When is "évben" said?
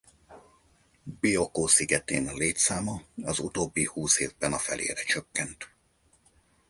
4.19-4.53